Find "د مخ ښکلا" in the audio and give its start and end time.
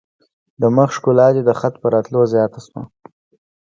0.61-1.27